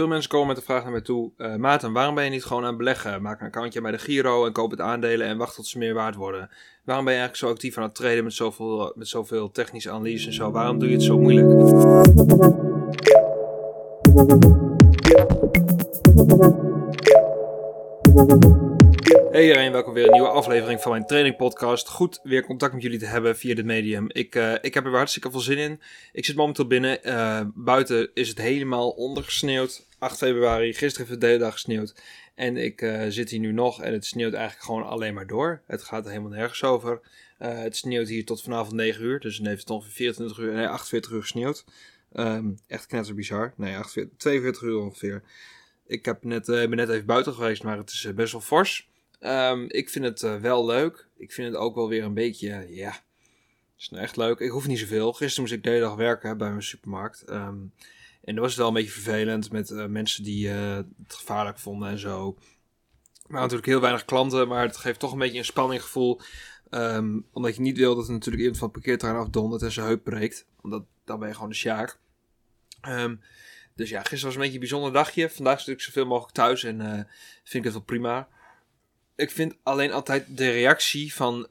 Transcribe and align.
Veel 0.00 0.08
mensen 0.08 0.30
komen 0.30 0.46
met 0.46 0.56
de 0.56 0.62
vraag 0.62 0.82
naar 0.82 0.92
mij 0.92 1.00
toe: 1.00 1.30
uh, 1.36 1.54
Maarten, 1.54 1.92
waarom 1.92 2.14
ben 2.14 2.24
je 2.24 2.30
niet 2.30 2.44
gewoon 2.44 2.64
aan 2.64 2.76
beleggen? 2.76 3.22
Maak 3.22 3.40
een 3.40 3.46
accountje 3.46 3.80
bij 3.80 3.90
de 3.90 3.98
Giro 3.98 4.46
en 4.46 4.52
koop 4.52 4.70
het 4.70 4.80
aandelen 4.80 5.26
en 5.26 5.36
wacht 5.36 5.54
tot 5.54 5.66
ze 5.66 5.78
meer 5.78 5.94
waard 5.94 6.14
worden. 6.14 6.50
Waarom 6.84 7.04
ben 7.04 7.14
je 7.14 7.20
eigenlijk 7.20 7.36
zo 7.36 7.48
actief 7.48 7.76
aan 7.76 7.82
het 7.82 7.94
traden 7.94 8.24
met 8.24 8.32
zoveel, 8.32 8.92
met 8.96 9.08
zoveel 9.08 9.50
technische 9.50 9.90
analyse 9.90 10.26
en 10.26 10.32
zo? 10.32 10.50
Waarom 10.50 10.78
doe 10.78 10.88
je 10.88 10.94
het 10.94 11.04
zo 11.04 11.18
moeilijk? 11.18 11.48
Hey 19.30 19.42
iedereen, 19.42 19.72
welkom 19.72 19.94
weer 19.94 20.04
een 20.04 20.12
nieuwe 20.12 20.28
aflevering 20.28 20.80
van 20.80 20.90
mijn 20.90 21.06
training 21.06 21.36
podcast. 21.36 21.88
Goed 21.88 22.20
weer 22.22 22.44
contact 22.44 22.72
met 22.72 22.82
jullie 22.82 22.98
te 22.98 23.06
hebben 23.06 23.36
via 23.36 23.54
dit 23.54 23.64
medium. 23.64 24.06
Ik, 24.08 24.34
uh, 24.34 24.54
ik 24.60 24.74
heb 24.74 24.84
er 24.84 24.96
hartstikke 24.96 25.30
veel 25.30 25.40
zin 25.40 25.58
in. 25.58 25.80
Ik 26.12 26.24
zit 26.24 26.36
momenteel 26.36 26.66
binnen. 26.66 26.98
Buiten 27.54 28.10
is 28.14 28.28
het 28.28 28.38
helemaal 28.38 28.90
ondergesneeuwd. 28.90 29.88
8 30.00 30.16
februari, 30.16 30.74
gisteren 30.74 31.08
heeft 31.08 31.20
de 31.20 31.26
hele 31.26 31.38
dag 31.38 31.52
gesneeuwd. 31.52 31.94
En 32.34 32.56
ik 32.56 32.82
uh, 32.82 33.04
zit 33.08 33.30
hier 33.30 33.40
nu 33.40 33.52
nog 33.52 33.82
en 33.82 33.92
het 33.92 34.04
sneeuwt 34.04 34.32
eigenlijk 34.32 34.64
gewoon 34.64 34.86
alleen 34.86 35.14
maar 35.14 35.26
door. 35.26 35.62
Het 35.66 35.82
gaat 35.82 36.04
er 36.04 36.10
helemaal 36.10 36.32
nergens 36.32 36.62
over. 36.62 37.00
het 37.38 37.76
sneeuwt 37.76 38.08
hier 38.08 38.24
tot 38.24 38.42
vanavond 38.42 38.72
9 38.72 39.04
uur. 39.04 39.20
Dus 39.20 39.36
dan 39.36 39.46
heeft 39.46 39.60
het 39.60 39.70
ongeveer 39.70 39.92
24 39.92 40.38
uur, 40.38 40.52
nee 40.52 40.68
48 40.68 41.12
uur 41.12 41.20
gesneeuwd. 41.20 41.64
Um, 42.12 42.58
echt 42.66 42.86
knetter 42.86 43.14
bizar. 43.14 43.52
Nee, 43.56 43.76
48, 43.76 44.16
42 44.16 44.62
uur 44.62 44.78
ongeveer. 44.78 45.22
Ik 45.86 46.04
heb 46.04 46.24
net, 46.24 46.46
ben 46.46 46.76
net 46.76 46.88
even 46.88 47.06
buiten 47.06 47.34
geweest, 47.34 47.62
maar 47.62 47.76
het 47.76 47.90
is 47.90 48.14
best 48.14 48.32
wel 48.32 48.40
fors. 48.40 48.88
Um, 49.20 49.64
ik 49.68 49.90
vind 49.90 50.04
het 50.04 50.40
wel 50.40 50.66
leuk. 50.66 51.06
Ik 51.16 51.32
vind 51.32 51.48
het 51.48 51.56
ook 51.56 51.74
wel 51.74 51.88
weer 51.88 52.04
een 52.04 52.14
beetje, 52.14 52.66
ja, 52.68 52.90
het 52.90 53.78
is 53.78 53.88
nou 53.88 54.02
echt 54.02 54.16
leuk. 54.16 54.38
Ik 54.38 54.50
hoef 54.50 54.66
niet 54.66 54.78
zoveel. 54.78 55.12
Gisteren 55.12 55.40
moest 55.40 55.54
ik 55.54 55.62
de 55.62 55.70
hele 55.70 55.82
dag 55.82 55.94
werken 55.94 56.38
bij 56.38 56.48
mijn 56.48 56.62
supermarkt. 56.62 57.24
Um, 57.30 57.72
en 58.24 58.34
dat 58.34 58.44
was 58.44 58.56
wel 58.56 58.68
een 58.68 58.74
beetje 58.74 58.90
vervelend 58.90 59.52
met 59.52 59.70
uh, 59.70 59.86
mensen 59.86 60.24
die 60.24 60.48
uh, 60.48 60.76
het 60.76 61.14
gevaarlijk 61.14 61.58
vonden 61.58 61.88
en 61.88 61.98
zo. 61.98 62.38
Maar 63.26 63.40
natuurlijk 63.40 63.68
heel 63.68 63.80
weinig 63.80 64.04
klanten, 64.04 64.48
maar 64.48 64.62
het 64.62 64.76
geeft 64.76 64.98
toch 64.98 65.12
een 65.12 65.18
beetje 65.18 65.38
een 65.38 65.44
spanninggevoel. 65.44 66.20
Um, 66.70 67.26
omdat 67.32 67.54
je 67.54 67.60
niet 67.60 67.76
wil 67.76 67.94
dat 67.94 68.06
er 68.06 68.12
natuurlijk 68.12 68.42
iemand 68.42 68.58
van 68.58 68.68
het 68.68 68.76
parkeerterrein 68.76 69.20
afdondert 69.20 69.62
en 69.62 69.72
zijn 69.72 69.86
heup 69.86 70.04
breekt. 70.04 70.46
Omdat 70.60 70.84
dan 71.04 71.18
ben 71.18 71.28
je 71.28 71.34
gewoon 71.34 71.48
de 71.48 71.54
sjaak. 71.54 71.98
Um, 72.88 73.20
dus 73.74 73.88
ja, 73.90 73.98
gisteren 73.98 74.24
was 74.24 74.34
een 74.34 74.40
beetje 74.40 74.54
een 74.54 74.60
bijzonder 74.60 74.92
dagje. 74.92 75.30
Vandaag 75.30 75.60
zit 75.60 75.74
ik 75.74 75.80
zoveel 75.80 76.06
mogelijk 76.06 76.34
thuis 76.34 76.64
en 76.64 76.78
vind 77.44 77.54
ik 77.54 77.64
het 77.64 77.72
wel 77.72 77.82
prima 77.82 78.28
ik 79.20 79.30
vind 79.30 79.56
alleen 79.62 79.92
altijd 79.92 80.36
de 80.36 80.50
reactie 80.50 81.14
van 81.14 81.48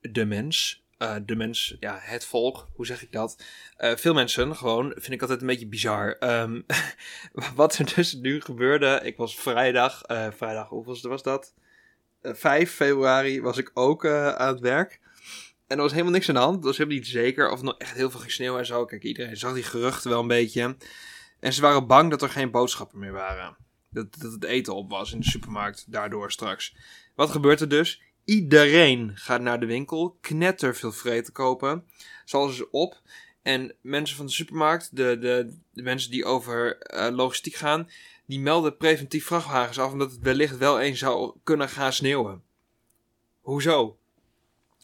de 0.00 0.24
mens. 0.24 0.81
Uh, 1.02 1.16
de 1.26 1.36
mens, 1.36 1.76
ja, 1.80 1.98
het 2.00 2.24
volk, 2.24 2.68
hoe 2.74 2.86
zeg 2.86 3.02
ik 3.02 3.12
dat? 3.12 3.44
Uh, 3.78 3.96
veel 3.96 4.14
mensen 4.14 4.56
gewoon, 4.56 4.92
vind 4.94 5.12
ik 5.12 5.20
altijd 5.20 5.40
een 5.40 5.46
beetje 5.46 5.66
bizar. 5.66 6.16
Um, 6.20 6.66
wat 7.54 7.78
er 7.78 7.94
dus 7.94 8.12
nu 8.12 8.40
gebeurde, 8.40 9.00
ik 9.02 9.16
was 9.16 9.34
vrijdag, 9.34 10.00
vrijdag, 10.36 10.68
hoeveel 10.68 11.08
was 11.08 11.22
dat? 11.22 11.54
5 12.22 12.72
februari 12.72 13.40
was 13.40 13.58
ik 13.58 13.70
ook 13.74 14.06
aan 14.06 14.48
het 14.48 14.60
werk. 14.60 15.00
En 15.66 15.76
er 15.76 15.82
was 15.82 15.92
helemaal 15.92 16.12
niks 16.12 16.28
aan 16.28 16.34
de 16.34 16.40
hand. 16.40 16.54
Dat 16.54 16.64
was 16.64 16.76
helemaal 16.76 16.98
niet 16.98 17.08
zeker 17.08 17.50
of 17.50 17.58
er 17.58 17.64
nog 17.64 17.78
echt 17.78 17.94
heel 17.94 18.10
veel 18.10 18.20
ging 18.20 18.32
sneeuwen 18.32 18.58
en 18.58 18.66
zo. 18.66 18.84
Kijk, 18.84 19.02
iedereen 19.02 19.36
zag 19.36 19.54
die 19.54 19.62
geruchten 19.62 20.10
wel 20.10 20.20
een 20.20 20.26
beetje. 20.26 20.76
En 21.40 21.52
ze 21.52 21.60
waren 21.60 21.86
bang 21.86 22.10
dat 22.10 22.22
er 22.22 22.28
geen 22.28 22.50
boodschappen 22.50 22.98
meer 22.98 23.12
waren. 23.12 23.56
Dat, 23.90 24.18
dat 24.18 24.32
het 24.32 24.44
eten 24.44 24.74
op 24.74 24.90
was 24.90 25.12
in 25.12 25.20
de 25.20 25.26
supermarkt, 25.26 25.92
daardoor 25.92 26.32
straks. 26.32 26.76
Wat 27.14 27.30
gebeurt 27.30 27.60
er 27.60 27.68
dus? 27.68 28.02
Iedereen 28.24 29.10
gaat 29.14 29.40
naar 29.40 29.60
de 29.60 29.66
winkel, 29.66 30.16
knetter 30.20 30.76
veel 30.76 30.92
vreten 30.92 31.32
kopen, 31.32 31.86
zal 32.24 32.48
ze 32.48 32.70
op. 32.70 33.00
En 33.42 33.74
mensen 33.80 34.16
van 34.16 34.26
de 34.26 34.32
supermarkt, 34.32 34.96
de, 34.96 35.18
de, 35.18 35.56
de 35.72 35.82
mensen 35.82 36.10
die 36.10 36.24
over 36.24 36.78
uh, 36.94 37.16
logistiek 37.16 37.54
gaan, 37.54 37.88
die 38.26 38.40
melden 38.40 38.76
preventief 38.76 39.26
vrachtwagens 39.26 39.78
af 39.78 39.92
omdat 39.92 40.10
het 40.10 40.20
wellicht 40.20 40.56
wel 40.56 40.80
eens 40.80 40.98
zou 40.98 41.36
kunnen 41.42 41.68
gaan 41.68 41.92
sneeuwen. 41.92 42.42
Hoezo? 43.40 43.96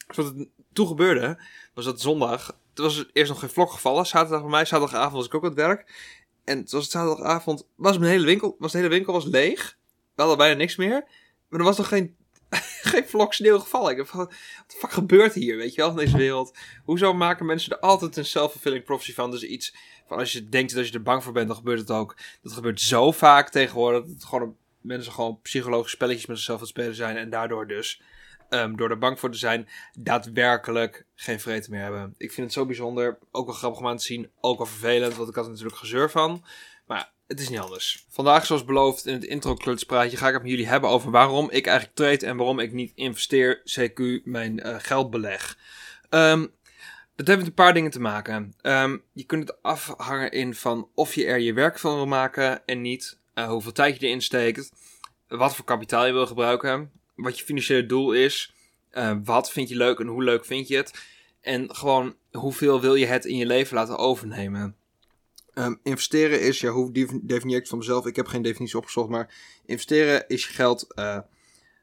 Wat 0.06 0.25
het 0.27 0.48
toen 0.72 0.86
gebeurde, 0.86 1.43
was 1.75 1.84
dat 1.84 2.00
zondag. 2.00 2.48
Er 2.75 2.82
was 2.82 3.04
eerst 3.12 3.31
nog 3.31 3.41
geen 3.41 3.50
vlok 3.50 3.71
gevallen. 3.71 4.06
Zaterdag 4.06 4.41
bij 4.41 4.50
mij, 4.50 4.65
zaterdagavond 4.65 5.12
was 5.12 5.27
ik 5.27 5.34
ook 5.34 5.43
aan 5.43 5.48
het 5.48 5.59
werk. 5.59 5.93
En 6.44 6.59
het 6.59 6.71
was 6.71 6.91
zaterdagavond, 6.91 7.66
was 7.75 7.98
mijn 7.98 8.10
hele 8.10 8.27
winkel, 8.27 8.56
was 8.59 8.72
de 8.72 8.78
hele 8.78 8.91
winkel 8.91 9.12
was 9.12 9.25
leeg. 9.25 9.78
We 10.15 10.22
hadden 10.22 10.38
bijna 10.38 10.56
niks 10.56 10.77
meer. 10.77 11.04
Maar 11.48 11.60
er 11.60 11.66
was 11.66 11.77
nog 11.77 11.88
geen 11.88 12.16
geen 12.93 13.09
vlok 13.09 13.34
sneeuw 13.34 13.59
gevallen. 13.59 13.99
Ik 13.99 14.06
wat 14.06 14.31
de 14.66 14.76
fuck 14.78 14.93
gebeurt 14.93 15.34
hier, 15.34 15.56
weet 15.56 15.75
je 15.75 15.81
wel, 15.81 15.91
in 15.91 15.97
deze 15.97 16.16
wereld? 16.16 16.56
Hoezo 16.84 17.15
maken 17.15 17.47
mensen 17.47 17.72
er 17.72 17.78
altijd 17.78 18.16
een 18.16 18.25
self-fulfilling 18.25 18.84
prophecy 18.84 19.15
van? 19.15 19.31
Dus 19.31 19.43
iets 19.43 19.75
van 20.06 20.19
als 20.19 20.32
je 20.32 20.49
denkt 20.49 20.75
dat 20.75 20.88
je 20.88 20.93
er 20.93 21.03
bang 21.03 21.25
voor 21.25 21.32
bent, 21.32 21.47
dan 21.47 21.56
gebeurt 21.56 21.78
het 21.78 21.91
ook. 21.91 22.16
Dat 22.43 22.53
gebeurt 22.53 22.81
zo 22.81 23.12
vaak 23.12 23.48
tegenwoordig, 23.48 24.00
dat 24.00 24.10
het 24.10 24.25
gewoon 24.25 24.56
mensen 24.81 25.12
gewoon 25.12 25.41
psychologische 25.43 25.97
spelletjes 25.97 26.27
met 26.27 26.37
zichzelf 26.37 26.59
aan 26.59 26.65
het 26.65 26.75
spelen 26.75 26.94
zijn. 26.94 27.16
En 27.16 27.31
daardoor 27.31 27.66
dus, 27.66 28.03
um, 28.50 28.77
door 28.77 28.91
er 28.91 28.98
bang 28.98 29.21
voor 29.21 29.31
te 29.31 29.38
zijn, 29.38 29.69
daadwerkelijk 29.93 31.06
geen 31.15 31.41
vrede 31.41 31.66
meer 31.71 31.82
hebben. 31.82 32.15
Ik 32.16 32.32
vind 32.32 32.47
het 32.47 32.54
zo 32.54 32.66
bijzonder, 32.66 33.19
ook 33.31 33.47
wel 33.47 33.54
grappig 33.54 33.81
om 33.81 33.87
aan 33.87 33.97
te 33.97 34.04
zien, 34.04 34.31
ook 34.41 34.59
wel 34.59 34.66
vervelend, 34.66 35.15
want 35.15 35.28
ik 35.28 35.34
had 35.34 35.44
er 35.44 35.50
natuurlijk 35.50 35.78
gezeur 35.78 36.10
van. 36.10 36.44
Maar 36.87 37.12
het 37.28 37.41
is 37.41 37.49
niet 37.49 37.59
anders. 37.59 38.05
Vandaag, 38.09 38.47
zoals 38.47 38.65
beloofd 38.65 39.06
in 39.06 39.12
het 39.12 39.25
intro 39.25 39.55
klutspraatje, 39.55 40.16
ga 40.16 40.27
ik 40.27 40.33
het 40.33 40.43
met 40.43 40.50
jullie 40.50 40.69
hebben 40.69 40.91
over 40.91 41.11
waarom 41.11 41.50
ik 41.50 41.66
eigenlijk 41.66 41.97
trade 41.97 42.27
en 42.27 42.37
waarom 42.37 42.59
ik 42.59 42.72
niet 42.72 42.93
investeer, 42.94 43.62
CQ, 43.81 44.25
mijn 44.25 44.66
uh, 44.66 44.77
geld 44.78 45.11
beleg. 45.11 45.59
Um, 46.11 46.50
dat 47.16 47.27
heeft 47.27 47.39
met 47.39 47.49
een 47.49 47.55
paar 47.55 47.75
dingen 47.75 47.91
te 47.91 48.00
maken. 48.00 48.55
Um, 48.62 49.03
je 49.12 49.25
kunt 49.25 49.49
het 49.49 49.62
afhangen 49.62 50.31
in 50.31 50.55
van 50.55 50.89
of 50.94 51.15
je 51.15 51.27
er 51.27 51.39
je 51.39 51.53
werk 51.53 51.78
van 51.78 51.94
wil 51.94 52.06
maken 52.06 52.66
en 52.66 52.81
niet. 52.81 53.19
Uh, 53.34 53.49
hoeveel 53.49 53.72
tijd 53.72 54.00
je 54.00 54.06
erin 54.06 54.22
steekt. 54.22 54.72
Wat 55.28 55.56
voor 55.56 55.65
kapitaal 55.65 56.06
je 56.06 56.12
wil 56.12 56.27
gebruiken. 56.27 56.91
Wat 57.15 57.39
je 57.39 57.45
financiële 57.45 57.87
doel 57.87 58.12
is. 58.12 58.53
Uh, 58.93 59.16
wat 59.25 59.50
vind 59.50 59.69
je 59.69 59.77
leuk 59.77 59.99
en 59.99 60.06
hoe 60.06 60.25
leuk 60.25 60.45
vind 60.45 60.69
je 60.69 60.77
het. 60.77 61.05
En 61.41 61.75
gewoon 61.75 62.16
hoeveel 62.33 62.81
wil 62.81 62.95
je 62.95 63.06
het 63.06 63.25
in 63.25 63.37
je 63.37 63.47
leven 63.47 63.77
laten 63.77 63.99
overnemen. 63.99 64.78
Um, 65.58 65.80
investeren 65.82 66.41
is, 66.41 66.60
ja, 66.60 66.70
hoe 66.70 66.92
definieer 67.22 67.56
ik 67.56 67.60
het 67.60 67.69
van 67.69 67.78
mezelf? 67.78 68.06
Ik 68.06 68.16
heb 68.16 68.26
geen 68.26 68.42
definitie 68.42 68.76
opgezocht, 68.76 69.08
maar 69.08 69.34
investeren 69.66 70.28
is 70.28 70.46
je 70.46 70.52
geld 70.52 70.86
uh, 70.94 71.19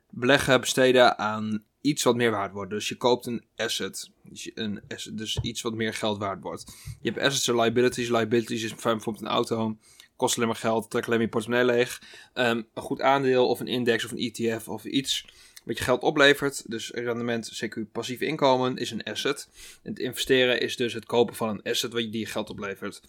beleggen, 0.09 0.59
besteden 0.59 1.18
aan 1.18 1.63
iets 1.81 2.03
wat 2.03 2.16
meer 2.16 2.31
waard 2.31 2.52
wordt. 2.52 2.72
Dus 2.72 2.90
je 2.90 2.96
koopt 2.96 3.25
een 3.25 3.46
asset, 3.56 4.09
dus, 4.24 4.52
een 4.53 4.81
asset, 4.88 5.18
dus 5.18 5.40
iets 5.41 5.62
wat 5.62 5.74
meer 5.74 5.94
geld 5.94 6.18
waard 6.18 6.41
wordt. 6.41 6.64
Je 7.02 7.09
hebt 7.12 7.25
assets 7.25 7.47
en 7.47 7.56
liabilities. 7.56 8.09
Liabilities 8.09 8.64
is 8.64 8.75
bijvoorbeeld 8.75 9.22
een 9.22 9.28
auto, 9.28 9.78
kost 10.16 10.35
alleen 10.35 10.47
maar 10.47 10.58
geld, 10.58 10.90
trekt 10.90 11.06
alleen 11.06 11.18
maar 11.18 11.28
je 11.28 11.34
portemonnee 11.34 11.75
leeg. 11.75 12.02
Um, 12.34 12.68
een 12.74 12.81
goed 12.81 13.02
aandeel 13.02 13.47
of 13.47 13.59
een 13.59 13.68
index 13.68 14.06
of 14.06 14.12
een 14.12 14.31
ETF 14.31 14.68
of 14.68 14.85
iets 14.85 15.25
wat 15.64 15.78
je 15.78 15.84
geld 15.84 16.02
oplevert. 16.02 16.69
Dus 16.69 16.90
rendement, 16.90 17.66
CQ 17.66 17.91
passief 17.91 18.22
inkomen, 18.22 18.78
is 18.78 18.91
een 18.91 19.03
asset. 19.03 19.50
En 19.84 19.90
het 19.90 20.00
investeren 20.00 20.59
is 20.59 20.75
dus 20.75 20.94
het 20.94 21.06
kopen 21.06 21.35
van 21.35 21.50
een 21.50 21.64
asset 21.64 21.94
wat 21.94 22.02
je 22.02 22.09
die 22.09 22.25
geld 22.25 22.50
oplevert. 22.50 23.02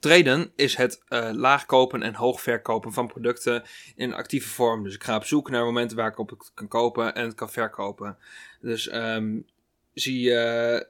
Traden 0.00 0.52
is 0.56 0.76
het 0.76 1.02
uh, 1.08 1.28
laag 1.32 1.66
kopen 1.66 2.02
en 2.02 2.14
hoog 2.14 2.40
verkopen 2.40 2.92
van 2.92 3.06
producten 3.06 3.64
in 3.96 4.14
actieve 4.14 4.48
vorm. 4.48 4.82
Dus 4.82 4.94
ik 4.94 5.04
ga 5.04 5.16
op 5.16 5.24
zoek 5.24 5.50
naar 5.50 5.64
momenten 5.64 5.96
waar 5.96 6.10
ik 6.10 6.18
op 6.18 6.30
het 6.30 6.50
kan 6.54 6.68
kopen 6.68 7.14
en 7.14 7.24
het 7.24 7.34
kan 7.34 7.50
verkopen. 7.50 8.18
Dus 8.60 8.92
um, 8.92 9.46
zie, 9.92 10.30
uh, 10.30 10.80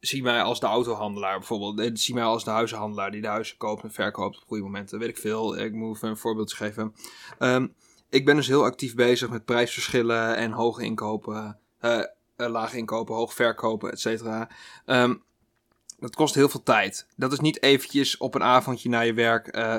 zie 0.00 0.22
mij 0.22 0.42
als 0.42 0.60
de 0.60 0.66
autohandelaar 0.66 1.38
bijvoorbeeld. 1.38 1.80
Eh, 1.80 1.90
zie 1.94 2.14
mij 2.14 2.24
als 2.24 2.44
de 2.44 2.50
huizenhandelaar 2.50 3.10
die 3.10 3.20
de 3.20 3.28
huizen 3.28 3.56
koopt 3.56 3.82
en 3.82 3.92
verkoopt 3.92 4.36
op 4.36 4.44
goede 4.46 4.62
momenten. 4.62 4.98
Weet 4.98 5.08
ik 5.08 5.18
veel. 5.18 5.58
Ik 5.58 5.72
moet 5.72 5.96
even 5.96 6.08
een 6.08 6.16
voorbeeld 6.16 6.52
geven. 6.52 6.94
Um, 7.38 7.74
ik 8.08 8.24
ben 8.24 8.36
dus 8.36 8.46
heel 8.46 8.64
actief 8.64 8.94
bezig 8.94 9.30
met 9.30 9.44
prijsverschillen 9.44 10.36
en 10.36 10.52
hoge 10.52 10.84
inkopen. 10.84 11.58
Laag 12.36 12.74
inkopen, 12.74 13.14
hoog 13.14 13.34
verkopen, 13.34 13.92
et 13.92 14.00
cetera. 14.00 14.50
Um, 14.86 15.22
dat 16.00 16.14
kost 16.14 16.34
heel 16.34 16.48
veel 16.48 16.62
tijd. 16.62 17.06
Dat 17.16 17.32
is 17.32 17.40
niet 17.40 17.62
eventjes 17.62 18.16
op 18.16 18.34
een 18.34 18.42
avondje 18.42 18.88
na 18.88 19.00
je 19.00 19.14
werk 19.14 19.56
uh, 19.56 19.76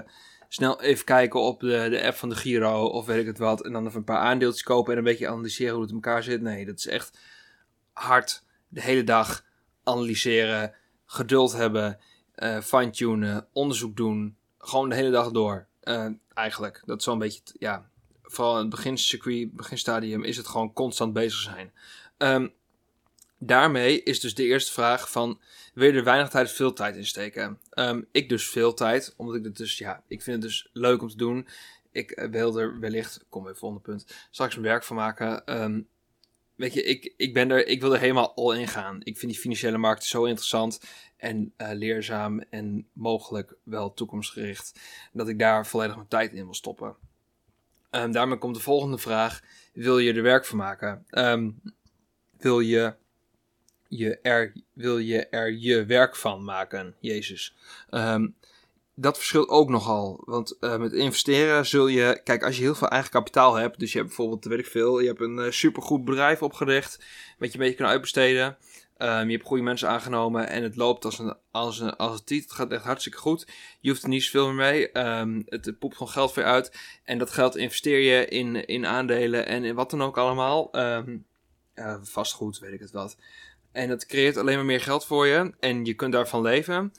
snel 0.47 0.81
even 0.81 1.05
kijken 1.05 1.39
op 1.39 1.59
de, 1.59 1.87
de 1.89 2.03
app 2.03 2.15
van 2.15 2.29
de 2.29 2.35
Giro 2.35 2.85
of 2.85 3.05
weet 3.05 3.19
ik 3.19 3.25
het 3.25 3.37
wat. 3.37 3.65
En 3.65 3.71
dan 3.71 3.85
even 3.85 3.97
een 3.97 4.03
paar 4.03 4.17
aandeeltjes 4.17 4.63
kopen 4.63 4.91
en 4.91 4.97
een 4.97 5.03
beetje 5.03 5.27
analyseren 5.27 5.73
hoe 5.73 5.81
het 5.81 5.89
in 5.89 5.95
elkaar 5.95 6.23
zit. 6.23 6.41
Nee, 6.41 6.65
dat 6.65 6.77
is 6.77 6.87
echt 6.87 7.19
hard 7.93 8.43
de 8.67 8.81
hele 8.81 9.03
dag 9.03 9.45
analyseren, 9.83 10.73
geduld 11.05 11.51
hebben, 11.51 11.99
uh, 12.35 12.59
fine-tunen, 12.59 13.47
onderzoek 13.53 13.95
doen. 13.95 14.37
Gewoon 14.57 14.89
de 14.89 14.95
hele 14.95 15.11
dag 15.11 15.31
door. 15.31 15.67
Uh, 15.83 16.07
eigenlijk. 16.33 16.81
Dat 16.85 16.97
is 16.97 17.03
zo'n 17.03 17.19
beetje, 17.19 17.41
ja, 17.59 17.89
vooral 18.21 18.55
in 18.55 18.61
het 18.61 18.69
begincircuit, 18.69 19.55
beginstadium, 19.55 20.23
is 20.23 20.37
het 20.37 20.47
gewoon 20.47 20.73
constant 20.73 21.13
bezig 21.13 21.39
zijn. 21.39 21.73
Um, 22.17 22.53
daarmee 23.43 24.03
is 24.03 24.19
dus 24.19 24.35
de 24.35 24.43
eerste 24.43 24.71
vraag 24.71 25.11
van, 25.11 25.39
wil 25.73 25.87
je 25.87 25.97
er 25.97 26.03
weinig 26.03 26.29
tijd 26.29 26.51
veel 26.51 26.73
tijd 26.73 26.95
in 26.95 27.05
steken? 27.05 27.59
Um, 27.73 28.07
ik 28.11 28.29
dus 28.29 28.49
veel 28.49 28.73
tijd, 28.73 29.13
omdat 29.17 29.35
ik 29.35 29.43
het 29.43 29.57
dus, 29.57 29.77
ja, 29.77 30.03
ik 30.07 30.21
vind 30.21 30.35
het 30.35 30.51
dus 30.51 30.69
leuk 30.73 31.01
om 31.01 31.09
te 31.09 31.17
doen. 31.17 31.47
Ik 31.91 32.11
eh, 32.11 32.29
wil 32.29 32.59
er 32.59 32.79
wellicht, 32.79 33.25
kom 33.29 33.47
even 33.47 33.67
onder 33.67 33.81
punt, 33.81 34.05
straks 34.31 34.55
mijn 34.55 34.67
werk 34.67 34.83
van 34.83 34.95
maken. 34.95 35.61
Um, 35.61 35.87
weet 36.55 36.73
je, 36.73 36.83
ik, 36.83 37.13
ik 37.17 37.33
ben 37.33 37.51
er, 37.51 37.67
ik 37.67 37.81
wil 37.81 37.93
er 37.93 37.99
helemaal 37.99 38.35
al 38.35 38.53
in 38.53 38.67
gaan. 38.67 38.99
Ik 39.03 39.17
vind 39.17 39.31
die 39.31 39.41
financiële 39.41 39.77
markt 39.77 40.03
zo 40.03 40.23
interessant 40.23 40.81
en 41.17 41.53
uh, 41.57 41.69
leerzaam 41.71 42.39
en 42.39 42.87
mogelijk 42.93 43.55
wel 43.63 43.93
toekomstgericht. 43.93 44.79
Dat 45.13 45.27
ik 45.27 45.39
daar 45.39 45.67
volledig 45.67 45.95
mijn 45.95 46.07
tijd 46.07 46.33
in 46.33 46.43
wil 46.43 46.53
stoppen. 46.53 46.95
Um, 47.91 48.11
daarmee 48.11 48.37
komt 48.37 48.55
de 48.55 48.61
volgende 48.61 48.97
vraag. 48.97 49.41
Wil 49.73 49.99
je 49.99 50.13
er 50.13 50.21
werk 50.21 50.45
van 50.45 50.57
maken? 50.57 51.05
Wil, 52.37 52.59
je, 52.59 52.95
je 53.91 54.19
er, 54.21 54.53
wil 54.73 54.97
je 54.97 55.27
er 55.27 55.51
je 55.51 55.85
werk 55.85 56.15
van 56.15 56.43
maken, 56.43 56.95
Jezus? 56.99 57.55
Um, 57.89 58.35
dat 58.95 59.17
verschilt 59.17 59.49
ook 59.49 59.69
nogal. 59.69 60.21
Want 60.25 60.57
uh, 60.59 60.77
met 60.77 60.93
investeren 60.93 61.65
zul 61.65 61.87
je. 61.87 62.21
Kijk, 62.23 62.43
als 62.43 62.55
je 62.55 62.61
heel 62.61 62.75
veel 62.75 62.87
eigen 62.87 63.11
kapitaal 63.11 63.55
hebt. 63.55 63.79
Dus 63.79 63.91
je 63.91 63.97
hebt 63.97 64.09
bijvoorbeeld, 64.09 64.45
weet 64.45 64.59
ik 64.59 64.65
veel. 64.65 64.99
Je 64.99 65.07
hebt 65.07 65.21
een 65.21 65.37
uh, 65.37 65.51
supergoed 65.51 66.05
bedrijf 66.05 66.41
opgericht. 66.41 66.97
Wat 67.37 67.51
je 67.51 67.53
een 67.53 67.63
beetje 67.63 67.77
kan 67.77 67.87
uitbesteden. 67.87 68.57
Um, 68.97 69.25
je 69.25 69.35
hebt 69.35 69.47
goede 69.47 69.63
mensen 69.63 69.89
aangenomen. 69.89 70.49
En 70.49 70.63
het 70.63 70.75
loopt 70.75 71.05
als 71.05 71.19
een, 71.19 71.35
als 71.51 71.97
als 71.97 72.19
het 72.19 72.29
Het 72.29 72.51
gaat 72.51 72.71
echt 72.71 72.83
hartstikke 72.83 73.17
goed. 73.17 73.47
Je 73.79 73.89
hoeft 73.89 74.03
er 74.03 74.09
niet 74.09 74.23
zoveel 74.23 74.47
meer 74.47 74.55
mee. 74.55 75.07
Um, 75.19 75.43
het, 75.45 75.79
poept 75.79 75.97
gewoon 75.97 76.11
geld 76.11 76.35
je 76.35 76.43
uit. 76.43 76.77
En 77.03 77.17
dat 77.17 77.31
geld 77.31 77.55
investeer 77.55 77.99
je 77.99 78.25
in, 78.25 78.65
in 78.65 78.85
aandelen. 78.85 79.45
En 79.45 79.63
in 79.63 79.75
wat 79.75 79.89
dan 79.89 80.01
ook 80.01 80.17
allemaal. 80.17 80.69
Um, 80.71 81.25
uh, 81.75 81.95
vastgoed, 82.01 82.59
weet 82.59 82.73
ik 82.73 82.79
het 82.79 82.91
wat. 82.91 83.17
En 83.71 83.87
dat 83.87 84.05
creëert 84.05 84.37
alleen 84.37 84.55
maar 84.55 84.65
meer 84.65 84.81
geld 84.81 85.05
voor 85.05 85.27
je. 85.27 85.53
En 85.59 85.85
je 85.85 85.93
kunt 85.93 86.13
daarvan 86.13 86.41
leven 86.41 86.91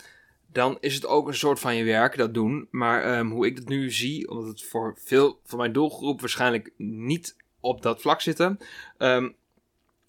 dan 0.53 0.77
is 0.81 0.95
het 0.95 1.07
ook 1.07 1.29
een 1.29 1.35
soort 1.35 1.61
van 1.61 1.77
je 1.77 1.85
werk 1.85 2.17
dat 2.17 2.35
doen. 2.35 2.69
Maar 2.71 3.19
um, 3.19 3.31
hoe 3.31 3.47
ik 3.47 3.57
dat 3.57 3.69
nu 3.69 3.91
zie, 3.91 4.31
omdat 4.31 4.47
het 4.47 4.63
voor 4.63 4.97
veel 4.99 5.41
van 5.45 5.59
mijn 5.59 5.73
doelgroep 5.73 6.21
waarschijnlijk 6.21 6.73
niet 6.77 7.37
op 7.61 7.83
dat 7.83 8.01
vlak 8.01 8.21
zitten, 8.21 8.59
um, 8.99 9.35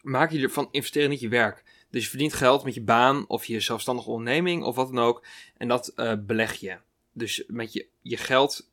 maak 0.02 0.32
je 0.32 0.42
ervan 0.42 0.68
investeren 0.72 1.10
niet 1.10 1.20
je 1.20 1.28
werk. 1.28 1.64
Dus 1.90 2.04
je 2.04 2.10
verdient 2.10 2.34
geld 2.34 2.64
met 2.64 2.74
je 2.74 2.82
baan 2.82 3.28
of 3.28 3.46
je 3.46 3.60
zelfstandige 3.60 4.10
onderneming 4.10 4.64
of 4.64 4.76
wat 4.76 4.94
dan 4.94 5.04
ook. 5.04 5.26
En 5.58 5.68
dat 5.68 5.94
uh, 5.96 6.14
beleg 6.20 6.54
je. 6.54 6.78
Dus 7.12 7.44
met 7.48 7.74
je, 7.74 7.88
je 8.02 8.18
geld 8.18 8.70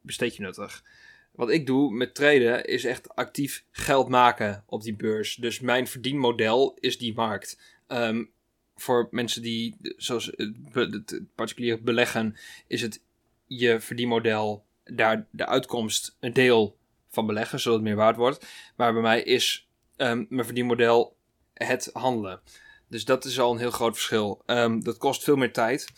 besteed 0.00 0.36
je 0.36 0.42
nuttig. 0.42 0.84
Wat 1.32 1.50
ik 1.50 1.66
doe 1.66 1.92
met 1.92 2.14
traden 2.14 2.64
is 2.64 2.84
echt 2.84 3.14
actief 3.14 3.64
geld 3.70 4.08
maken 4.08 4.64
op 4.66 4.82
die 4.82 4.96
beurs. 4.96 5.34
Dus 5.34 5.60
mijn 5.60 5.86
verdienmodel 5.86 6.76
is 6.80 6.98
die 6.98 7.14
markt. 7.14 7.60
Um, 7.88 8.30
voor 8.76 9.08
mensen 9.10 9.42
die, 9.42 9.76
zoals 9.96 10.32
het 10.36 11.20
particulier 11.34 11.82
beleggen, 11.82 12.36
is 12.66 12.82
het 12.82 13.02
je 13.46 13.80
verdienmodel 13.80 14.64
daar 14.84 15.26
de 15.30 15.46
uitkomst 15.46 16.16
een 16.20 16.32
deel 16.32 16.76
van 17.08 17.26
beleggen, 17.26 17.60
zodat 17.60 17.78
het 17.78 17.88
meer 17.88 17.96
waard 17.96 18.16
wordt. 18.16 18.46
Maar 18.76 18.92
bij 18.92 19.02
mij 19.02 19.22
is 19.22 19.68
um, 19.96 20.26
mijn 20.28 20.44
verdienmodel 20.44 21.16
het 21.54 21.90
handelen. 21.92 22.40
Dus 22.88 23.04
dat 23.04 23.24
is 23.24 23.40
al 23.40 23.52
een 23.52 23.58
heel 23.58 23.70
groot 23.70 23.94
verschil. 23.94 24.42
Um, 24.46 24.84
dat 24.84 24.96
kost 24.96 25.24
veel 25.24 25.36
meer 25.36 25.52
tijd. 25.52 25.92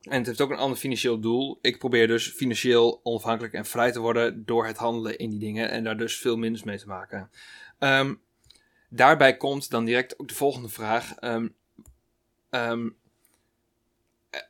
En 0.00 0.18
het 0.18 0.26
heeft 0.26 0.40
ook 0.40 0.50
een 0.50 0.56
ander 0.56 0.78
financieel 0.78 1.20
doel. 1.20 1.58
Ik 1.62 1.78
probeer 1.78 2.06
dus 2.06 2.28
financieel 2.28 3.00
onafhankelijk 3.02 3.54
en 3.54 3.64
vrij 3.64 3.92
te 3.92 4.00
worden 4.00 4.44
door 4.44 4.66
het 4.66 4.76
handelen 4.76 5.18
in 5.18 5.30
die 5.30 5.38
dingen 5.38 5.70
en 5.70 5.84
daar 5.84 5.96
dus 5.96 6.18
veel 6.18 6.36
minder 6.36 6.62
mee 6.64 6.78
te 6.78 6.86
maken. 6.86 7.30
Um, 7.78 8.20
Daarbij 8.88 9.36
komt 9.36 9.70
dan 9.70 9.84
direct 9.84 10.18
ook 10.18 10.28
de 10.28 10.34
volgende 10.34 10.68
vraag. 10.68 11.22
Um, 11.22 11.54
um, 12.50 12.96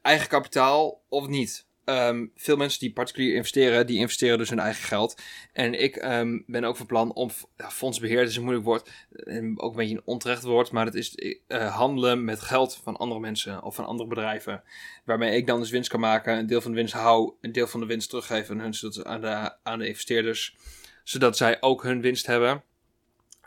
eigen 0.02 0.28
kapitaal 0.28 1.02
of 1.08 1.26
niet? 1.26 1.66
Um, 1.88 2.32
veel 2.36 2.56
mensen 2.56 2.80
die 2.80 2.92
particulier 2.92 3.34
investeren, 3.34 3.86
die 3.86 3.98
investeren 3.98 4.38
dus 4.38 4.48
hun 4.48 4.58
eigen 4.58 4.84
geld. 4.84 5.22
En 5.52 5.80
ik 5.82 6.00
ben 6.46 6.64
ook 6.64 6.76
van 6.76 6.86
plan 6.86 7.12
om, 7.12 7.30
ja, 7.56 7.70
fondsbeheer 7.70 8.22
is 8.22 8.36
een 8.36 8.42
moeilijk 8.42 8.66
woord, 8.66 8.90
en 9.10 9.60
ook 9.60 9.70
een 9.70 9.76
beetje 9.76 9.94
een 9.94 10.02
onterecht 10.04 10.42
woord, 10.42 10.70
maar 10.70 10.84
het 10.84 10.94
is 10.94 11.12
uh, 11.48 11.76
handelen 11.76 12.24
met 12.24 12.40
geld 12.40 12.80
van 12.82 12.96
andere 12.96 13.20
mensen 13.20 13.62
of 13.62 13.74
van 13.74 13.86
andere 13.86 14.08
bedrijven. 14.08 14.62
Waarmee 15.04 15.36
ik 15.36 15.46
dan 15.46 15.60
dus 15.60 15.70
winst 15.70 15.90
kan 15.90 16.00
maken, 16.00 16.38
een 16.38 16.46
deel 16.46 16.60
van 16.60 16.70
de 16.70 16.76
winst 16.76 16.94
hou, 16.94 17.32
een 17.40 17.52
deel 17.52 17.66
van 17.66 17.80
de 17.80 17.86
winst 17.86 18.08
teruggeven 18.08 18.60
aan, 18.60 18.72
hun, 18.80 19.20
de, 19.20 19.52
aan 19.62 19.78
de 19.78 19.86
investeerders. 19.86 20.56
Zodat 21.04 21.36
zij 21.36 21.62
ook 21.62 21.82
hun 21.82 22.00
winst 22.00 22.26
hebben. 22.26 22.62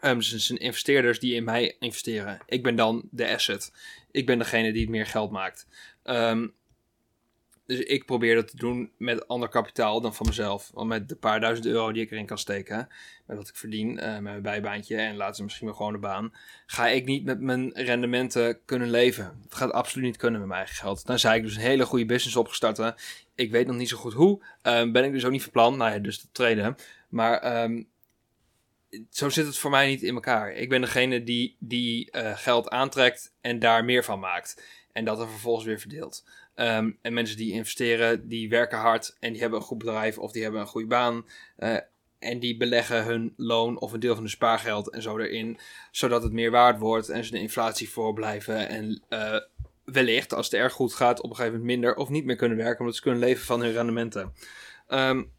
Um, 0.02 0.18
dus 0.18 0.32
het 0.32 0.42
zijn 0.42 0.60
investeerders 0.60 1.20
die 1.20 1.36
in 1.36 1.44
mij 1.44 1.76
investeren. 1.80 2.40
Ik 2.46 2.64
ben 2.64 2.76
dan 2.76 3.08
de 3.12 3.34
asset. 3.34 3.72
Ik 4.12 4.26
ben 4.26 4.38
degene 4.38 4.72
die 4.72 4.82
het 4.82 4.90
meer 4.90 5.06
geld 5.06 5.32
maakt. 5.32 5.68
Um, 6.04 6.54
dus 7.72 7.80
ik 7.80 8.06
probeer 8.06 8.36
dat 8.36 8.48
te 8.48 8.56
doen 8.56 8.92
met 8.98 9.28
ander 9.28 9.50
kapitaal 9.50 10.02
dan 10.02 10.16
van 10.16 10.26
mezelf. 10.26 10.72
Want 10.74 10.88
met 10.88 11.10
de 11.10 11.16
paar 11.16 11.40
duizend 11.40 11.68
euro 11.68 11.92
die 11.92 12.04
ik 12.04 12.12
erin 12.12 12.26
kan 12.26 12.38
steken, 12.38 12.90
met 13.26 13.38
wat 13.38 13.48
ik 13.48 13.56
verdien, 13.56 13.90
uh, 13.92 14.14
met 14.14 14.22
mijn 14.22 14.42
bijbaantje 14.42 14.96
en 14.96 15.16
later 15.16 15.44
misschien 15.44 15.68
wel 15.68 15.76
gewoon 15.76 15.94
de 15.94 16.00
baan, 16.00 16.34
ga 16.66 16.88
ik 16.88 17.06
niet 17.06 17.26
met 17.26 17.40
mijn 17.40 17.72
rendementen 17.74 18.60
kunnen 18.66 18.90
leven. 18.90 19.40
Het 19.44 19.56
gaat 19.56 19.72
absoluut 19.72 20.06
niet 20.06 20.18
kunnen 20.18 20.40
met 20.40 20.50
mijn 20.50 20.60
eigen 20.60 20.80
geld. 20.80 21.06
Dan 21.06 21.20
zei 21.20 21.38
ik 21.38 21.44
dus 21.44 21.56
een 21.56 21.62
hele 21.62 21.86
goede 21.86 22.06
business 22.06 22.36
opgestarten. 22.36 22.96
Ik 23.36 23.52
weet 23.52 23.68
nog 23.68 23.76
niet 23.76 23.90
zo 23.90 23.98
goed 23.98 24.14
hoe. 24.14 24.44
Um, 24.64 24.92
ben 24.92 25.04
ik 25.04 25.12
dus 25.12 25.26
ook 25.26 25.32
niet 25.32 25.44
van 25.44 25.52
plan. 25.52 25.78
Nou 25.78 25.92
ja, 25.92 25.98
dus 25.98 26.20
te 26.20 26.28
treden. 26.32 26.76
Maar 27.10 27.64
um, 27.64 27.88
zo 29.10 29.30
zit 29.30 29.46
het 29.46 29.58
voor 29.58 29.72
mij 29.72 29.88
niet 29.88 30.02
in 30.02 30.14
elkaar. 30.14 30.54
Ik 30.54 30.70
ben 30.70 30.82
degene 30.82 31.24
die, 31.24 31.56
die 31.60 32.10
uh, 32.12 32.38
geld 32.38 32.70
aantrekt 32.70 33.34
en 33.42 33.60
daar 33.60 33.86
meer 33.86 34.04
van 34.04 34.20
maakt. 34.20 34.64
En 34.92 35.06
dat 35.06 35.20
er 35.20 35.30
vervolgens 35.30 35.66
weer 35.66 35.80
verdeelt. 35.80 36.26
Um, 36.62 36.98
en 37.02 37.14
mensen 37.14 37.38
die 37.38 37.54
investeren, 37.54 38.28
die 38.28 38.50
werken 38.50 38.78
hard 38.78 39.18
en 39.20 39.32
die 39.32 39.42
hebben 39.42 39.60
een 39.60 39.66
goed 39.66 39.78
bedrijf 39.78 40.18
of 40.18 40.32
die 40.32 40.44
hebben 40.44 40.62
een 40.62 40.68
goede 40.68 40.88
baan. 40.88 41.26
Uh, 41.60 41.78
en 42.20 42.40
die 42.40 42.58
beleggen 42.58 43.04
hun 43.04 43.34
loon 43.38 43.80
of 43.80 43.94
een 43.94 44.00
deel 44.00 44.14
van 44.14 44.22
hun 44.22 44.32
spaargeld 44.32 44.90
en 44.90 45.02
zo 45.02 45.18
erin. 45.18 45.58
Zodat 45.92 46.24
het 46.24 46.32
meer 46.32 46.52
waard 46.52 46.80
wordt 46.80 47.10
en 47.10 47.24
ze 47.24 47.32
de 47.32 47.40
inflatie 47.40 47.90
voorblijven. 47.90 48.68
En 48.68 49.02
uh, 49.10 49.36
wellicht, 49.84 50.34
als 50.34 50.46
het 50.46 50.60
erg 50.60 50.74
goed 50.74 50.94
gaat, 50.94 51.22
op 51.22 51.30
een 51.30 51.36
gegeven 51.36 51.60
moment 51.60 51.80
minder 51.80 51.96
of 51.96 52.10
niet 52.10 52.26
meer 52.26 52.36
kunnen 52.36 52.58
werken. 52.58 52.80
Omdat 52.80 52.96
ze 52.96 53.02
kunnen 53.02 53.20
leven 53.20 53.46
van 53.46 53.62
hun 53.62 53.72
rendementen. 53.72 54.34
Um, 54.88 55.32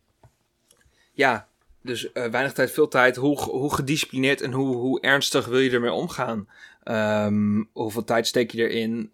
ja, 1.13 1.49
dus 1.83 2.05
uh, 2.05 2.11
weinig 2.13 2.53
tijd, 2.53 2.71
veel 2.71 2.89
tijd. 2.89 3.17
Hoe, 3.17 3.41
hoe 3.41 3.75
gedisciplineerd 3.75 4.41
en 4.41 4.53
hoe, 4.53 4.77
hoe 4.77 5.01
ernstig 5.01 5.47
wil 5.47 5.59
je 5.59 5.71
ermee 5.71 5.93
omgaan? 5.93 6.49
Um, 6.85 7.69
hoeveel 7.73 8.05
tijd 8.05 8.27
steek 8.27 8.51
je 8.51 8.69
erin? 8.69 9.11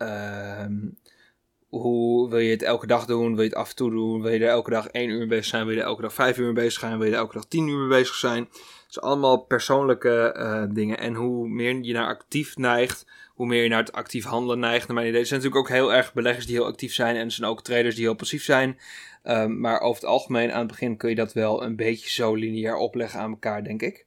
Hoe 1.69 2.31
wil 2.31 2.39
je 2.39 2.51
het 2.51 2.63
elke 2.63 2.87
dag 2.87 3.07
doen? 3.07 3.35
Wil 3.35 3.43
je 3.43 3.49
het 3.49 3.59
af 3.59 3.71
en 3.71 3.77
toe 3.77 3.91
doen? 3.91 4.23
Wil 4.23 4.33
je 4.33 4.39
er 4.39 4.49
elke 4.49 4.71
dag 4.71 4.89
één 4.89 5.09
uur 5.09 5.19
mee 5.19 5.27
bezig 5.27 5.45
zijn? 5.45 5.67
Wil 5.67 5.75
je 5.75 5.81
er 5.81 5.87
elke 5.87 6.03
dag 6.03 6.13
vijf 6.13 6.39
uur 6.39 6.45
mee 6.45 6.65
bezig 6.65 6.81
zijn? 6.81 6.99
Wil 6.99 7.07
je 7.07 7.13
er 7.13 7.19
elke 7.19 7.35
dag 7.35 7.47
tien 7.47 7.69
uur 7.69 7.79
mee 7.79 7.99
bezig 7.99 8.15
zijn? 8.15 8.43
Het 8.43 8.93
zijn 8.97 9.05
allemaal 9.05 9.39
persoonlijke 9.39 10.35
uh, 10.39 10.75
dingen. 10.75 10.99
En 10.99 11.15
hoe 11.15 11.49
meer 11.49 11.83
je 11.83 11.93
naar 11.93 12.07
actief 12.07 12.57
neigt, 12.57 13.07
hoe 13.35 13.47
meer 13.47 13.63
je 13.63 13.69
naar 13.69 13.79
het 13.79 13.93
actief 13.93 14.25
handelen 14.25 14.59
neigt. 14.59 14.87
Naar 14.87 14.97
mijn 14.97 15.09
idee. 15.09 15.21
Er 15.21 15.27
zijn 15.27 15.41
natuurlijk 15.41 15.69
ook 15.69 15.77
heel 15.77 15.93
erg 15.93 16.13
beleggers 16.13 16.47
die 16.47 16.55
heel 16.55 16.67
actief 16.67 16.95
zijn. 16.95 17.17
En 17.17 17.25
er 17.25 17.31
zijn 17.31 17.51
ook 17.51 17.63
traders 17.63 17.95
die 17.95 18.05
heel 18.05 18.15
passief 18.15 18.45
zijn. 18.45 18.79
Um, 19.25 19.61
maar 19.61 19.81
over 19.81 20.01
het 20.01 20.11
algemeen 20.11 20.53
aan 20.53 20.59
het 20.59 20.69
begin 20.69 20.97
kun 20.97 21.09
je 21.09 21.15
dat 21.15 21.33
wel 21.33 21.63
een 21.63 21.77
beetje 21.77 22.11
zo 22.11 22.35
lineair 22.35 22.77
opleggen 22.77 23.21
aan 23.21 23.31
elkaar, 23.31 23.65
denk 23.65 23.83
ik. 23.83 24.07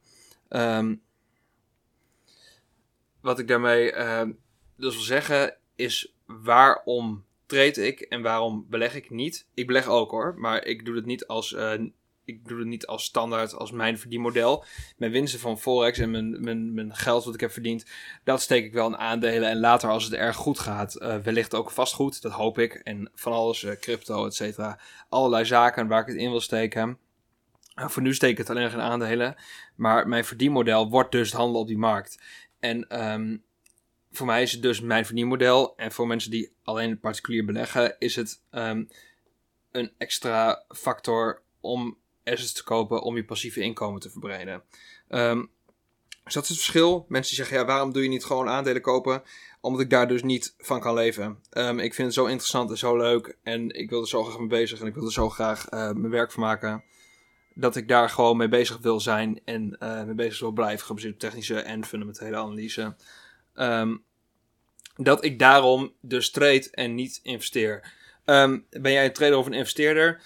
Um, 0.49 1.01
wat 3.21 3.39
ik 3.39 3.47
daarmee 3.47 3.93
uh, 3.93 4.21
dus 4.75 4.93
wil 4.95 5.03
zeggen 5.03 5.55
is 5.75 6.15
waarom 6.25 7.23
trade 7.51 7.87
ik 7.87 7.99
en 7.99 8.21
waarom 8.21 8.65
beleg 8.69 8.95
ik 8.95 9.09
niet? 9.09 9.47
Ik 9.53 9.67
beleg 9.67 9.87
ook 9.87 10.11
hoor, 10.11 10.33
maar 10.37 10.65
ik 10.65 10.85
doe 10.85 10.95
het 10.95 11.05
niet 11.05 11.27
als 11.27 11.51
uh, 11.51 11.73
ik 12.25 12.47
doe 12.47 12.59
het 12.59 12.67
niet 12.67 12.87
als 12.87 13.03
standaard, 13.03 13.55
als 13.55 13.71
mijn 13.71 13.97
verdienmodel. 13.97 14.63
Mijn 14.97 15.11
winsten 15.11 15.39
van 15.39 15.59
Forex 15.59 15.97
en 15.97 16.11
mijn, 16.11 16.43
mijn, 16.43 16.73
mijn 16.73 16.95
geld 16.95 17.25
wat 17.25 17.33
ik 17.33 17.39
heb 17.39 17.51
verdiend, 17.51 17.85
dat 18.23 18.41
steek 18.41 18.65
ik 18.65 18.73
wel 18.73 18.87
in 18.87 18.97
aandelen. 18.97 19.49
En 19.49 19.59
later, 19.59 19.89
als 19.89 20.03
het 20.03 20.13
erg 20.13 20.35
goed 20.35 20.59
gaat, 20.59 21.01
uh, 21.01 21.15
wellicht 21.17 21.55
ook 21.55 21.71
vastgoed. 21.71 22.21
Dat 22.21 22.31
hoop 22.31 22.59
ik. 22.59 22.73
En 22.73 23.11
van 23.15 23.33
alles, 23.33 23.63
uh, 23.63 23.71
crypto, 23.71 24.25
et 24.25 24.33
cetera. 24.33 24.79
Allerlei 25.09 25.45
zaken 25.45 25.87
waar 25.87 26.01
ik 26.01 26.07
het 26.07 26.15
in 26.15 26.29
wil 26.29 26.41
steken. 26.41 26.97
Voor 27.75 28.01
nu 28.01 28.13
steek 28.13 28.31
ik 28.31 28.37
het 28.37 28.49
alleen 28.49 28.63
nog 28.63 28.73
in 28.73 28.81
aandelen. 28.81 29.35
Maar 29.75 30.07
mijn 30.07 30.25
verdienmodel 30.25 30.89
wordt 30.89 31.11
dus 31.11 31.31
handelen 31.31 31.61
op 31.61 31.67
die 31.67 31.77
markt. 31.77 32.21
En 32.59 33.11
um, 33.11 33.43
voor 34.11 34.25
mij 34.25 34.41
is 34.41 34.51
het 34.51 34.61
dus 34.61 34.81
mijn 34.81 35.05
verdienmodel. 35.05 35.73
En 35.77 35.91
voor 35.91 36.07
mensen 36.07 36.31
die 36.31 36.53
alleen 36.63 36.99
particulier 36.99 37.45
beleggen, 37.45 37.95
is 37.99 38.15
het 38.15 38.41
um, 38.51 38.89
een 39.71 39.91
extra 39.97 40.63
factor 40.69 41.41
om 41.59 41.97
assets 42.23 42.53
te 42.53 42.63
kopen 42.63 43.01
om 43.01 43.15
je 43.15 43.25
passieve 43.25 43.61
inkomen 43.61 44.01
te 44.01 44.09
verbreden. 44.09 44.63
Um, 45.09 45.49
dus 46.23 46.33
dat 46.33 46.43
is 46.43 46.49
het 46.49 46.57
verschil. 46.57 47.05
Mensen 47.07 47.35
zeggen, 47.35 47.57
ja, 47.57 47.65
waarom 47.65 47.93
doe 47.93 48.03
je 48.03 48.09
niet 48.09 48.25
gewoon 48.25 48.47
aandelen 48.47 48.81
kopen? 48.81 49.23
Omdat 49.61 49.81
ik 49.81 49.89
daar 49.89 50.07
dus 50.07 50.23
niet 50.23 50.55
van 50.57 50.79
kan 50.79 50.93
leven. 50.93 51.39
Um, 51.51 51.79
ik 51.79 51.93
vind 51.93 52.07
het 52.07 52.15
zo 52.15 52.25
interessant 52.25 52.69
en 52.69 52.77
zo 52.77 52.97
leuk. 52.97 53.37
En 53.43 53.69
ik 53.69 53.89
wil 53.89 54.01
er 54.01 54.07
zo 54.07 54.23
graag 54.23 54.39
mee 54.39 54.47
bezig. 54.47 54.79
En 54.79 54.87
ik 54.87 54.93
wil 54.93 55.05
er 55.05 55.11
zo 55.11 55.29
graag 55.29 55.71
uh, 55.71 55.91
mijn 55.91 56.09
werk 56.09 56.31
van 56.31 56.43
maken. 56.43 56.83
Dat 57.53 57.75
ik 57.75 57.87
daar 57.87 58.09
gewoon 58.09 58.37
mee 58.37 58.47
bezig 58.47 58.77
wil 58.77 58.99
zijn. 58.99 59.41
En 59.45 59.77
uh, 59.79 60.03
mee 60.03 60.15
bezig 60.15 60.39
wil 60.39 60.51
blijven. 60.51 60.85
Gebaseerd 60.85 61.13
op 61.13 61.19
technische 61.19 61.59
en 61.59 61.85
fundamentele 61.85 62.37
analyse. 62.37 62.95
Um, 63.55 64.03
dat 64.95 65.23
ik 65.23 65.39
daarom 65.39 65.93
dus 66.01 66.31
trade 66.31 66.67
en 66.71 66.95
niet 66.95 67.19
investeer. 67.23 67.93
Um, 68.25 68.65
ben 68.69 68.91
jij 68.91 69.05
een 69.05 69.13
trader 69.13 69.37
of 69.37 69.45
een 69.45 69.53
investeerder? 69.53 70.21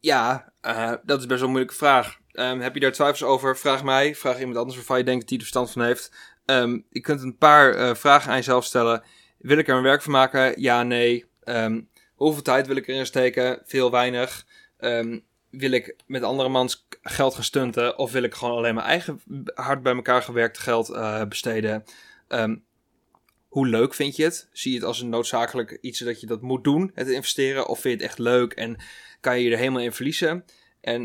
Ja, 0.00 0.52
uh, 0.62 0.92
dat 1.02 1.18
is 1.18 1.26
best 1.26 1.38
wel 1.38 1.48
een 1.48 1.54
moeilijke 1.54 1.74
vraag. 1.74 2.20
Ehm, 2.32 2.60
heb 2.60 2.74
je 2.74 2.80
daar 2.80 2.92
twijfels 2.92 3.22
over? 3.22 3.56
Vraag 3.56 3.84
mij. 3.84 4.14
Vraag 4.14 4.38
iemand 4.38 4.56
anders 4.56 4.76
waarvan 4.76 4.98
je 4.98 5.04
denkt 5.04 5.20
dat 5.20 5.28
hij 5.28 5.38
er 5.38 5.44
verstand 5.44 5.70
van 5.70 5.82
heeft. 5.82 6.12
Ehm, 6.44 6.78
je 6.90 7.00
kunt 7.00 7.22
een 7.22 7.36
paar 7.36 7.74
eh, 7.74 7.94
vragen 7.94 8.30
aan 8.30 8.36
jezelf 8.36 8.64
stellen. 8.64 9.02
Wil 9.38 9.58
ik 9.58 9.66
er 9.66 9.72
mijn 9.72 9.84
werk 9.84 10.02
van 10.02 10.12
maken? 10.12 10.60
Ja, 10.60 10.82
nee. 10.82 11.24
Ehm, 11.42 11.80
hoeveel 12.14 12.42
tijd 12.42 12.66
wil 12.66 12.76
ik 12.76 12.88
erin 12.88 13.06
steken? 13.06 13.62
Veel, 13.64 13.90
weinig. 13.90 14.46
wil 15.50 15.70
ik 15.70 15.96
met 16.06 16.22
andere 16.22 16.48
mans 16.48 16.86
geld 17.02 17.34
gaan 17.34 17.44
stunten? 17.44 17.98
Of 17.98 18.12
wil 18.12 18.22
ik 18.22 18.34
gewoon 18.34 18.56
alleen 18.56 18.74
mijn 18.74 18.86
eigen 18.86 19.20
hard 19.54 19.82
bij 19.82 19.94
elkaar 19.94 20.22
gewerkt 20.22 20.58
geld 20.58 20.90
uh, 20.90 21.24
besteden? 21.24 21.84
Hoe 23.48 23.66
leuk 23.66 23.94
vind 23.94 24.16
je 24.16 24.24
het? 24.24 24.48
Zie 24.52 24.72
je 24.72 24.78
het 24.78 24.86
als 24.86 25.00
een 25.00 25.08
noodzakelijk 25.08 25.78
iets 25.80 25.98
dat 25.98 26.20
je 26.20 26.26
dat 26.26 26.42
moet 26.42 26.64
doen, 26.64 26.90
het 26.94 27.08
investeren? 27.08 27.68
Of 27.68 27.80
vind 27.80 27.94
je 27.94 28.00
het 28.00 28.10
echt 28.10 28.18
leuk 28.18 28.52
en 28.52 28.76
kan 29.20 29.38
je 29.38 29.44
je 29.44 29.50
er 29.50 29.58
helemaal 29.58 29.82
in 29.82 29.92
verliezen? 29.92 30.44
En 30.80 31.04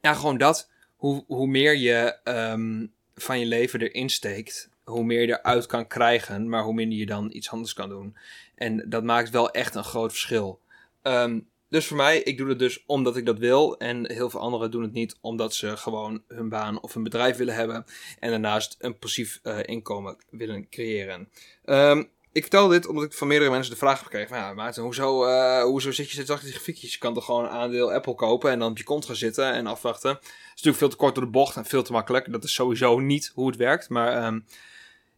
ja, 0.00 0.14
gewoon 0.14 0.38
dat. 0.38 0.70
Hoe, 0.96 1.24
hoe 1.26 1.46
meer 1.46 1.76
je 1.76 2.18
um, 2.24 2.92
van 3.14 3.38
je 3.38 3.46
leven 3.46 3.80
erin 3.80 4.10
steekt, 4.10 4.70
hoe 4.84 5.04
meer 5.04 5.20
je 5.20 5.26
eruit 5.26 5.66
kan 5.66 5.86
krijgen, 5.86 6.48
maar 6.48 6.62
hoe 6.62 6.74
minder 6.74 6.98
je 6.98 7.06
dan 7.06 7.30
iets 7.32 7.50
anders 7.50 7.72
kan 7.72 7.88
doen. 7.88 8.16
En 8.54 8.84
dat 8.88 9.04
maakt 9.04 9.30
wel 9.30 9.50
echt 9.50 9.74
een 9.74 9.84
groot 9.84 10.10
verschil. 10.10 10.60
Um, 11.02 11.48
dus 11.72 11.86
voor 11.86 11.96
mij, 11.96 12.18
ik 12.18 12.36
doe 12.36 12.48
het 12.48 12.58
dus 12.58 12.84
omdat 12.86 13.16
ik 13.16 13.26
dat 13.26 13.38
wil. 13.38 13.78
En 13.78 14.12
heel 14.12 14.30
veel 14.30 14.40
anderen 14.40 14.70
doen 14.70 14.82
het 14.82 14.92
niet 14.92 15.16
omdat 15.20 15.54
ze 15.54 15.76
gewoon 15.76 16.22
hun 16.28 16.48
baan 16.48 16.80
of 16.80 16.94
hun 16.94 17.02
bedrijf 17.02 17.36
willen 17.36 17.54
hebben. 17.54 17.84
En 18.18 18.30
daarnaast 18.30 18.76
een 18.78 18.98
passief 18.98 19.40
uh, 19.42 19.58
inkomen 19.62 20.16
willen 20.30 20.68
creëren. 20.68 21.28
Um, 21.64 22.10
ik 22.32 22.42
vertel 22.42 22.68
dit 22.68 22.86
omdat 22.86 23.04
ik 23.04 23.12
van 23.12 23.28
meerdere 23.28 23.50
mensen 23.50 23.72
de 23.72 23.78
vraag 23.78 23.94
heb 23.94 24.04
gekregen. 24.04 24.36
Ja, 24.36 24.52
Maarten, 24.52 24.82
hoezo, 24.82 25.26
uh, 25.26 25.62
hoezo 25.62 25.92
zit 25.92 26.06
je 26.06 26.12
steeds 26.12 26.30
achter 26.30 26.46
die 26.46 26.54
grafiekjes? 26.54 26.92
Je 26.92 26.98
kan 26.98 27.14
toch 27.14 27.24
gewoon 27.24 27.44
een 27.44 27.50
aandeel 27.50 27.92
Apple 27.92 28.14
kopen 28.14 28.50
en 28.50 28.58
dan 28.58 28.70
op 28.70 28.78
je 28.78 28.84
kont 28.84 29.04
gaan 29.04 29.16
zitten 29.16 29.52
en 29.52 29.66
afwachten. 29.66 30.10
Het 30.10 30.22
is 30.22 30.48
natuurlijk 30.48 30.76
veel 30.76 30.88
te 30.88 30.96
kort 30.96 31.14
door 31.14 31.24
de 31.24 31.30
bocht 31.30 31.56
en 31.56 31.64
veel 31.64 31.82
te 31.82 31.92
makkelijk. 31.92 32.32
Dat 32.32 32.44
is 32.44 32.54
sowieso 32.54 32.98
niet 32.98 33.30
hoe 33.34 33.46
het 33.46 33.56
werkt. 33.56 33.88
Maar 33.88 34.42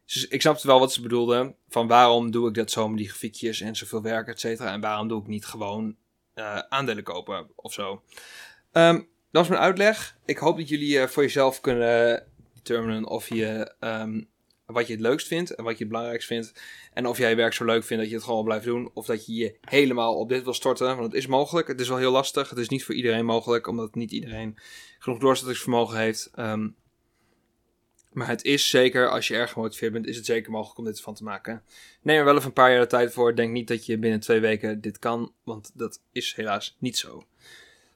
dus 0.06 0.28
ik 0.28 0.40
snapte 0.40 0.66
wel 0.66 0.78
wat 0.78 0.92
ze 0.92 1.02
bedoelden. 1.02 1.56
Van 1.68 1.86
waarom 1.86 2.30
doe 2.30 2.48
ik 2.48 2.54
dat 2.54 2.70
zo 2.70 2.88
met 2.88 2.98
die 2.98 3.08
grafiekjes 3.08 3.60
en 3.60 3.76
zoveel 3.76 4.02
werk, 4.02 4.28
et 4.28 4.40
cetera. 4.40 4.72
En 4.72 4.80
waarom 4.80 5.08
doe 5.08 5.20
ik 5.20 5.26
niet 5.26 5.46
gewoon 5.46 5.96
uh, 6.34 6.58
aandelen 6.58 7.04
kopen 7.04 7.50
of 7.56 7.72
zo. 7.72 8.02
Um, 8.72 8.96
dat 9.30 9.42
was 9.42 9.48
mijn 9.48 9.60
uitleg. 9.60 10.16
Ik 10.24 10.38
hoop 10.38 10.56
dat 10.56 10.68
jullie 10.68 10.96
uh, 10.96 11.06
voor 11.06 11.22
jezelf 11.22 11.60
kunnen 11.60 12.26
determinen 12.54 13.06
of 13.06 13.28
je 13.28 13.74
um, 13.80 14.28
wat 14.66 14.86
je 14.86 14.92
het 14.92 15.02
leukst 15.02 15.26
vindt 15.26 15.54
en 15.54 15.64
wat 15.64 15.72
je 15.72 15.78
het 15.78 15.88
belangrijkst 15.88 16.28
vindt. 16.28 16.52
En 16.92 17.06
of 17.06 17.18
jij 17.18 17.30
je 17.30 17.36
werk 17.36 17.52
zo 17.52 17.64
leuk 17.64 17.84
vindt 17.84 18.02
dat 18.02 18.10
je 18.10 18.16
het 18.16 18.26
gewoon 18.26 18.44
blijft 18.44 18.64
doen. 18.64 18.90
Of 18.94 19.06
dat 19.06 19.26
je 19.26 19.34
je 19.34 19.56
helemaal 19.60 20.16
op 20.16 20.28
dit 20.28 20.44
wil 20.44 20.54
storten. 20.54 20.86
Want 20.86 21.00
het 21.00 21.14
is 21.14 21.26
mogelijk. 21.26 21.68
Het 21.68 21.80
is 21.80 21.88
wel 21.88 21.98
heel 21.98 22.10
lastig. 22.10 22.50
Het 22.50 22.58
is 22.58 22.68
niet 22.68 22.84
voor 22.84 22.94
iedereen 22.94 23.24
mogelijk. 23.24 23.66
Omdat 23.66 23.94
niet 23.94 24.10
iedereen 24.10 24.58
genoeg 24.98 25.18
doorzettingsvermogen 25.18 25.98
heeft. 25.98 26.30
Um, 26.36 26.76
maar 28.14 28.28
het 28.28 28.44
is 28.44 28.70
zeker, 28.70 29.08
als 29.10 29.28
je 29.28 29.34
erg 29.34 29.52
gemotiveerd 29.52 29.92
bent, 29.92 30.06
is 30.06 30.16
het 30.16 30.26
zeker 30.26 30.50
mogelijk 30.50 30.78
om 30.78 30.84
dit 30.84 31.00
van 31.00 31.14
te 31.14 31.24
maken. 31.24 31.62
Neem 32.02 32.18
er 32.18 32.24
wel 32.24 32.34
even 32.34 32.46
een 32.46 32.52
paar 32.52 32.70
jaar 32.70 32.80
de 32.80 32.86
tijd 32.86 33.12
voor. 33.12 33.34
Denk 33.34 33.52
niet 33.52 33.68
dat 33.68 33.86
je 33.86 33.98
binnen 33.98 34.20
twee 34.20 34.40
weken 34.40 34.80
dit 34.80 34.98
kan. 34.98 35.32
Want 35.44 35.70
dat 35.74 36.00
is 36.12 36.34
helaas 36.36 36.76
niet 36.78 36.96
zo. 36.96 37.24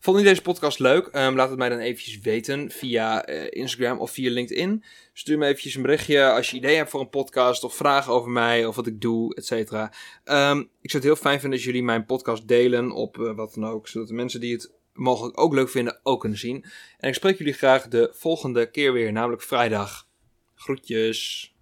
Vond 0.00 0.18
je 0.18 0.24
deze 0.24 0.42
podcast 0.42 0.78
leuk? 0.78 1.06
Um, 1.06 1.36
laat 1.36 1.48
het 1.48 1.58
mij 1.58 1.68
dan 1.68 1.78
eventjes 1.78 2.18
weten 2.18 2.70
via 2.70 3.28
uh, 3.28 3.46
Instagram 3.50 3.98
of 3.98 4.10
via 4.10 4.30
LinkedIn. 4.30 4.84
Stuur 5.12 5.38
me 5.38 5.46
eventjes 5.46 5.74
een 5.74 5.82
berichtje 5.82 6.30
als 6.30 6.50
je 6.50 6.56
ideeën 6.56 6.76
hebt 6.76 6.90
voor 6.90 7.00
een 7.00 7.08
podcast 7.08 7.64
of 7.64 7.74
vragen 7.74 8.12
over 8.12 8.30
mij 8.30 8.66
of 8.66 8.76
wat 8.76 8.86
ik 8.86 9.00
doe, 9.00 9.34
et 9.34 9.46
cetera. 9.46 9.92
Um, 10.24 10.60
ik 10.60 10.90
zou 10.90 11.02
het 11.02 11.12
heel 11.12 11.16
fijn 11.16 11.40
vinden 11.40 11.58
als 11.58 11.66
jullie 11.66 11.82
mijn 11.82 12.06
podcast 12.06 12.48
delen 12.48 12.92
op 12.92 13.16
uh, 13.16 13.36
wat 13.36 13.54
dan 13.54 13.66
ook, 13.66 13.88
zodat 13.88 14.08
de 14.08 14.14
mensen 14.14 14.40
die 14.40 14.52
het 14.52 14.72
mogelijk 14.92 15.40
ook 15.40 15.54
leuk 15.54 15.68
vinden 15.68 16.00
ook 16.02 16.20
kunnen 16.20 16.38
zien. 16.38 16.64
En 16.98 17.08
ik 17.08 17.14
spreek 17.14 17.38
jullie 17.38 17.52
graag 17.52 17.88
de 17.88 18.10
volgende 18.12 18.70
keer 18.70 18.92
weer, 18.92 19.12
namelijk 19.12 19.42
vrijdag. 19.42 20.07
Groetjes. 20.58 21.52